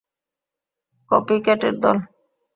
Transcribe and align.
Copy 1.11 1.35
ক্যাটের 1.45 1.75
দল! 1.83 1.97